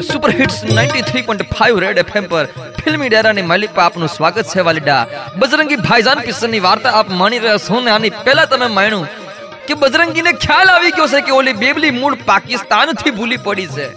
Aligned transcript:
Super 0.00 0.30
hits 0.30 0.64
93.5 0.64 1.80
red 1.80 1.98
FM 1.98 2.26
પર 2.28 2.46
ફિલ્મી 2.84 3.08
ડેરાની 3.08 3.42
માલિક 3.42 3.74
પર 3.74 3.82
આપનું 3.82 4.08
સ્વાગત 4.08 4.44
છે 4.44 4.60
વાલીડા. 4.60 5.06
બજરંગી 5.36 5.76
ભાઈજાન 5.76 6.20
કિશનની 6.20 6.60
વાર્તા 6.60 6.90
આપ 6.90 7.08
માણી 7.10 7.38
રહ્યા 7.38 7.56
છો 7.56 7.80
ને 7.80 7.90
આની 7.90 8.10
પહેલા 8.10 8.44
તમે 8.44 8.66
માણ્યું 8.66 9.08
કે 9.66 9.74
બજરંગીને 9.74 10.32
ખ્યાલ 10.32 10.70
આવી 10.70 10.90
ગયો 10.90 11.06
છે 11.06 11.20
કે 11.20 11.32
ઓલી 11.32 11.52
બેબલી 11.52 11.90
મૂળ 11.90 12.14
પાકિસ્તાનથી 12.14 13.10
ભૂલી 13.10 13.36
પડી 13.36 13.66
છે. 13.66 13.88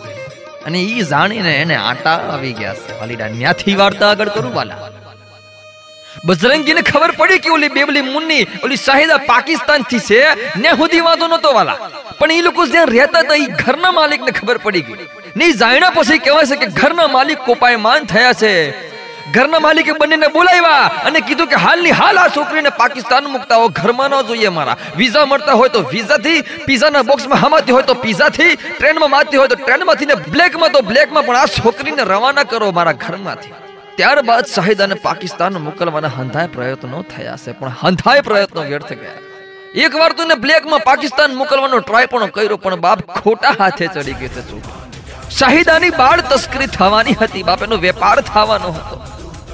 અને 0.65 0.81
ઈ 0.81 1.01
જાણીને 1.01 1.55
એને 1.57 1.75
આટા 1.75 2.11
આવી 2.11 2.53
ગયા 2.53 2.73
છે. 2.73 2.99
વાલીડા, 2.99 3.27
ન્યાથી 3.27 3.75
વાર્તા 3.75 4.09
આગળ 4.09 4.27
કરું 4.27 4.53
વાલા. 4.53 4.89
બજરંગીને 6.25 6.81
ખબર 6.81 7.11
પડી 7.11 7.39
કે 7.39 7.49
ઓલી 7.49 7.67
બેબલી 7.67 8.01
મુન્ની 8.01 8.43
ઓલી 8.63 8.75
શાહિદા 8.75 9.17
પાકિસ્તાનથી 9.17 9.99
છે. 9.99 10.21
ને 10.59 10.69
સુધી 10.69 10.99
વાંધો 10.99 11.27
નતો 11.27 11.53
વાલા. 11.53 11.77
પણ 12.19 12.31
એ 12.31 12.41
લોકો 12.41 12.65
જ્યાં 12.65 12.85
રહેતા 12.87 13.19
હતા 13.19 13.35
એ 13.35 13.45
ઘરના 13.45 13.91
માલિકને 13.91 14.31
ખબર 14.31 14.57
પડી 14.57 14.81
ગઈ. 14.81 15.07
ને 15.37 15.45
ઈ 15.49 15.53
જાણ્યા 15.59 15.93
પછી 15.97 16.23
કહેવાય 16.25 16.47
છે 16.49 16.57
કે 16.63 16.67
ઘરના 16.79 17.11
માલિક 17.13 17.39
કોપાયમાન 17.45 18.03
થયા 18.11 18.33
છે. 18.41 18.51
ઘરના 19.35 19.61
માલિકે 19.65 19.93
બંનેને 20.01 20.27
બોલાવ્યા 20.35 20.89
અને 21.09 21.19
કીધું 21.27 21.47
કે 21.53 21.61
હાલની 21.63 21.93
હાલ 21.99 22.19
આ 22.23 22.25
છોકરીને 22.35 22.71
પાકિસ્તાન 22.81 23.29
મુકતા 23.35 23.57
હો, 23.61 23.69
ઘરમાં 23.79 24.13
ન 24.17 24.27
જોઈએ 24.27 24.51
મારા. 24.57 24.77
વિઝા 24.99 25.25
મળતા 25.31 25.55
હોય 25.59 25.71
તો 25.75 25.81
વિઝાથી, 25.93 26.43
પીઝાના 26.67 27.03
બોક્સમાં 27.09 27.41
હમાતી 27.43 27.75
હોય 27.77 27.87
તો 27.89 27.95
પીઝાથી, 28.03 28.51
ટ્રેનમાં 28.77 29.13
મારતી 29.15 29.41
હોય 29.41 29.51
તો 29.53 29.59
ટ્રેનમાંથી 29.63 30.09
ને 30.11 30.19
બ્લેકમાં 30.35 30.75
તો 30.75 30.83
બ્લેકમાં, 30.91 31.25
પણ 31.25 31.41
આ 31.41 31.53
છોકરીને 31.57 32.03
રવાના 32.11 32.45
કરો 32.53 32.69
મારા 32.79 32.95
ઘરમાંથી. 33.05 33.53
ત્યારબાદ 33.97 34.53
શાહિદાને 34.53 34.95
પાકિસ્તાન 35.07 35.59
મોકલવાના 35.67 36.13
હંધાય 36.19 36.53
પ્રયત્નો 36.59 37.03
થયા 37.15 37.41
છે, 37.47 37.57
પણ 37.59 37.75
હંધાય 37.81 38.27
પ્રયત્નો 38.29 38.69
વ્યર્થ 38.69 38.93
ગયા. 39.01 39.19
એક 39.87 39.99
વાર 40.03 40.11
તો 40.13 40.29
બ્લેકમાં 40.45 40.87
પાકિસ્તાન 40.91 41.35
મોકલવાનો 41.41 41.83
ટ્રાય 41.89 42.13
પણ 42.15 42.37
કર્યો, 42.37 42.57
પણ 42.57 42.87
બાપ 42.87 43.05
ખોટા 43.19 43.57
હાથે 43.59 43.85
ચડી 43.87 44.17
ગયો 44.21 44.33
છે 44.37 44.49
ચૂક 44.53 44.82
શાહિદાની 45.39 45.89
બાળ 45.89 46.21
તસ્કરી 46.21 46.65
થવાની 46.65 47.13
હતી 47.21 47.43
બાપ 47.43 47.63
એનો 47.63 47.77
વેપાર 47.77 48.21
થવાનો 48.21 48.67
હતો. 48.67 49.01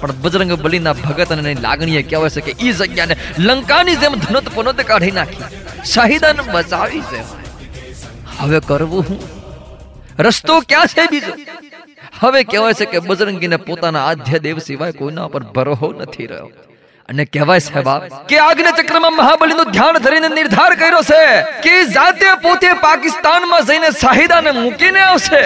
પણ 0.02 0.12
બજરંગ 0.12 0.52
બલીના 0.52 0.94
ભગત 0.94 1.31
અને 1.31 1.53
લાગણીએ 1.53 2.02
કહેવાય 2.02 2.30
છે 2.30 2.42
કે 2.42 2.56
એ 2.59 2.72
જગ્યાને 2.72 3.16
લંકાની 3.40 3.95
જેમ 3.95 4.12
ધનત 4.12 4.50
પનત 4.56 4.81
કાઢી 4.81 5.12
નાખી. 5.12 5.44
શાહિદાને 5.94 6.44
બચાવી 6.52 7.02
છે. 7.02 7.22
હવે 8.40 8.59
કરવું 8.59 9.06
હું? 9.09 9.20
રસ્તો 10.20 10.59
ક્યાં 10.59 10.88
છે 10.88 11.06
બીજો? 11.06 11.34
હવે 12.20 12.44
કહેવાય 12.44 12.73
છે 12.73 12.86
કે 12.86 13.00
બજરંગીને 13.00 13.58
પોતાના 13.58 14.06
આધ્ય 14.06 14.40
દેવ 14.40 14.58
સિવાય 14.58 14.92
કોઈના 14.92 15.28
પર 15.28 15.44
ભરોહો 15.44 15.94
નથી 15.94 16.25
રહ્યો. 16.25 16.52
અને 17.12 17.26
કહેવાય 17.36 17.66
સાહેબ 17.68 17.90
કે 18.32 18.40
આજ્ઞા 18.46 18.74
ચક્રમાં 18.80 19.16
મહાબલીનું 19.20 19.72
ધ્યાન 19.76 20.02
ધરીને 20.08 20.30
નિર્ધાર 20.40 20.72
કર્યો 20.82 21.04
છે 21.12 21.22
કે 21.68 21.76
જાતે 21.98 22.26
પોતે 22.48 22.68
પાકિસ્તાનમાં 22.88 23.70
જઈને 23.70 23.88
શાહિદાને 24.02 24.52
મૂકીને 24.60 25.00
આવશે. 25.06 25.44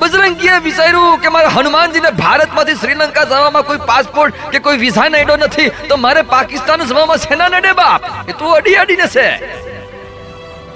બજરંગીએ 0.00 0.56
વિચાર્યું 0.66 1.22
કે 1.22 1.32
મારે 1.36 1.52
હનુમાનજીને 1.54 2.10
ભારતમાંથી 2.22 2.80
શ્રીલંકા 2.82 3.24
જવામાં 3.30 3.64
કોઈ 3.70 3.86
પાસપોર્ટ 3.92 4.42
કે 4.56 4.58
કોઈ 4.66 4.82
વિઝા 4.84 5.08
નડ્યો 5.12 5.38
નથી. 5.46 5.70
તો 5.88 5.98
મારે 6.04 6.22
પાકિસ્તાન 6.34 6.84
જવામાં 6.92 7.24
સેના 7.24 7.48
નડે 7.54 7.72
બાપ. 7.80 8.12
એ 8.30 8.38
તો 8.42 8.52
અડી 8.58 8.76
અડીને 8.82 9.06
છે. 9.16 9.28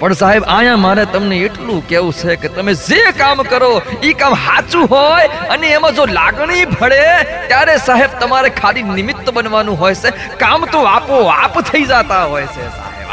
પણ 0.01 0.15
સાહેબ 0.19 0.43
અહીંયા 0.53 0.83
મારે 0.83 1.03
તમને 1.15 1.35
એટલું 1.47 1.81
કેવું 1.89 2.13
છે 2.19 2.35
કે 2.43 2.49
તમે 2.53 2.73
જે 2.83 3.01
કામ 3.17 3.41
કરો 3.49 3.71
એ 4.09 4.13
કામ 4.21 4.37
સાચું 4.45 4.85
હોય 4.93 5.25
અને 5.55 5.67
એમાં 5.71 5.97
જો 5.99 6.05
લાગણી 6.19 6.63
ભળે, 6.71 7.03
ત્યારે 7.49 7.75
સાહેબ 7.87 8.15
તમારે 8.21 8.49
ખાલી 8.61 8.85
નિમિત્ત 8.99 9.27
બનવાનું 9.35 9.77
હોય 9.81 9.99
છે. 10.05 10.09
કામ 10.45 10.65
તો 10.75 10.79
આપો 10.93 11.19
આપ 11.33 11.59
થઈ 11.69 11.83
જતા 11.91 12.23
હોય 12.31 12.47
છે, 12.55 12.63
સાહેબ. 12.79 13.09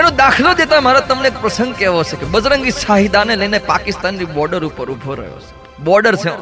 એનો 0.00 0.10
દાખલો 0.22 0.50
દેતા 0.62 0.80
મારે 0.86 1.04
તમને 1.12 1.30
એક 1.32 1.38
પ્રસંગ 1.44 1.72
કહેવો 1.78 2.02
છે 2.10 2.18
કે 2.24 2.26
બજરંગી 2.34 2.74
શાહિદાને 2.80 3.32
લઈને 3.44 3.58
પાકિસ્તાનની 3.70 4.28
બોર્ડર 4.34 4.60
ઉપર 4.70 4.86
ઊભો 4.94 5.16
રહ્યો 5.20 5.38
છે. 5.44 5.54
બોર્ડર 5.86 6.14
છે 6.24 6.34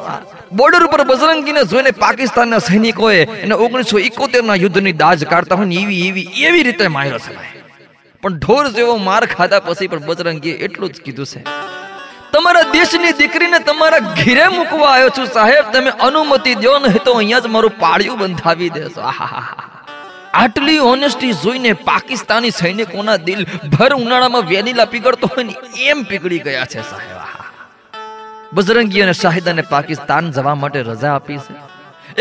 બોર્ડર 0.61 0.81
ઉપર 0.87 1.01
બજરંગીને 1.11 1.61
જોઈને 1.75 1.91
પાકિસ્તાનના 2.03 2.61
સૈનિકોએ 2.67 3.21
એને 3.43 3.55
ઓગણીસો 3.67 4.03
ઇકોતેર 4.09 4.43
ના 4.49 4.59
યુદ્ધની 4.63 4.95
દાજ 5.05 5.19
કાઢતા 5.35 5.61
હોય 5.61 5.71
ને 5.71 5.79
એવી 5.85 6.01
એવી 6.09 6.27
એવી 6.49 6.67
રીતે 6.69 6.85
માર્યો 6.97 7.23
છે. 7.27 7.33
પણ 8.21 8.37
ઢોર 8.37 8.65
જેવો 8.77 8.97
માર 9.07 9.23
ખાધા 9.25 9.59
પછી 9.59 9.87
પણ 9.87 10.05
બજરંગીએ 10.09 10.55
એટલું 10.67 10.93
જ 10.93 11.01
કીધું 11.05 11.25
છે. 11.25 11.41
તમારા 12.33 12.65
દેશની 12.71 13.13
દીકરીને 13.19 13.59
તમારા 13.59 13.99
ઘીરે 14.19 14.47
મૂકવા 14.47 14.91
આવ્યો 14.93 15.11
છું 15.17 15.27
સાહેબ, 15.37 15.65
તમે 15.73 15.91
અનુમતિ 16.07 16.55
દો, 16.55 16.73
નહીં 16.79 17.03
તો 17.03 17.11
અહીંયા 17.11 17.39
જ 17.39 17.47
મારું 17.55 17.73
પાળિયું 17.79 18.19
બંધાવી 18.19 18.69
દેશો. 18.69 19.01
આટલી 20.33 20.79
ઓનેસ્ટી 20.79 21.33
જોઈને 21.43 21.71
પાકિસ્તાની 21.89 22.51
સૈનિકોના 22.51 23.17
દિલ 23.27 23.41
ભર 23.77 23.91
ઉનાળામાં 23.93 24.49
વેનીલા 24.51 24.85
પીગળતો 24.85 25.27
હોય 25.27 25.43
ને 25.43 25.55
એમ 25.89 26.03
પીગળી 26.09 26.39
ગયા 26.39 26.67
છે 26.73 26.81
સાહેબ. 26.89 27.17
બજરંગી 28.53 29.01
અને 29.05 29.13
શાહિદાને 29.13 29.61
પાકિસ્તાન 29.61 30.31
જવા 30.31 30.55
માટે 30.55 30.81
રજા 30.81 31.13
આપી 31.13 31.39
છે. 31.45 31.53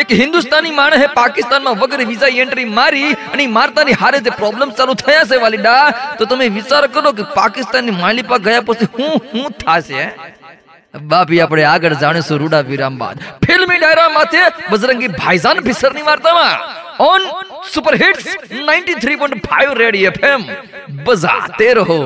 એક 0.03 0.11
હિન્દુસ્તાની 0.21 0.75
માણસે 0.79 1.07
પાકિસ્તાનમાં 1.19 1.77
વગર 1.83 2.07
વિઝા 2.11 2.33
એન્ટ્રી 2.45 2.69
મારી 2.79 3.11
અને 3.35 3.45
મારતાની 3.59 3.99
હારે 4.03 4.19
જે 4.27 4.33
પ્રોબ્લેમ 4.41 4.75
ચાલુ 4.79 4.95
થયા 5.03 5.29
છે, 5.31 5.37
વાલીડા, 5.45 5.85
તો 6.19 6.25
તમે 6.31 6.47
વિચાર 6.59 6.83
કરો 6.97 7.13
કે 7.19 7.25
પાકિસ્તાનની 7.39 7.97
માલિપા 8.03 8.41
ગયા 8.47 8.67
પછી 8.71 8.89
હું 8.99 9.15
હું 9.33 9.47
થાશે 9.65 10.03
બાપી, 11.13 11.41
આપણે 11.45 11.65
આગળ 11.75 11.95
જાણીશું 12.03 12.43
રૂડા 12.43 12.65
વિરામ 12.73 12.99
બાદ 13.03 13.17
ફિલ્મી 13.47 13.81
ડાયરા 13.83 14.11
માથે 14.19 14.43
બજરંગી 14.71 15.13
ભાઈજાન 15.21 15.65
ભીસરની 15.69 16.07
વાર્તામાં. 16.11 16.57
On 17.11 17.23
super 17.73 17.95
hits 18.03 18.27
93.5 18.51 19.75
red 19.83 20.07
FM 20.11 20.43
બજાતે 21.07 21.69
રહો. 21.79 21.99